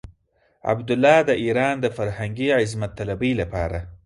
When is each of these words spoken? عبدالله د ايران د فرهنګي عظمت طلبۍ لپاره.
عبدالله 0.71 1.17
د 1.29 1.31
ايران 1.43 1.75
د 1.81 1.85
فرهنګي 1.97 2.47
عظمت 2.59 2.91
طلبۍ 2.99 3.31
لپاره. 3.41 3.79